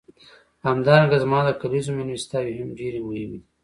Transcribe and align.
همدارنګه 0.67 1.17
زما 1.23 1.39
د 1.45 1.49
کلیزو 1.61 1.91
میلمستیاوې 1.97 2.53
هم 2.59 2.69
ډېرې 2.79 2.99
مهمې 3.07 3.27
دي. 3.31 3.39